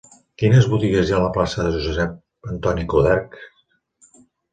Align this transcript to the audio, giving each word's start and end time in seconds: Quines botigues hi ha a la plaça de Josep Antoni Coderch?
Quines 0.43 0.67
botigues 0.69 1.09
hi 1.09 1.13
ha 1.13 1.17
a 1.17 1.23
la 1.23 1.27
plaça 1.35 1.65
de 1.67 1.81
Josep 1.83 2.15
Antoni 2.55 2.87
Coderch? 2.95 3.37